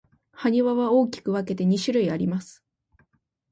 [0.31, 2.63] 埴輪は大きく分けて二種類あります。